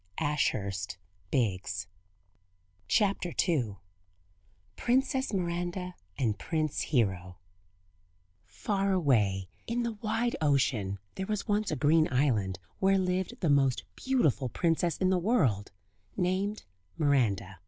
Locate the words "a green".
11.69-12.11